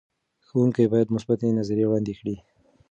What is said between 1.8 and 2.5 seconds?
وړاندې کړي.